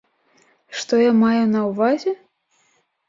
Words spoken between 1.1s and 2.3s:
маю на ўвазе?